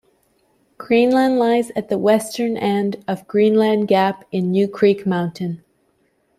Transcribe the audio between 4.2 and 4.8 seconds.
in New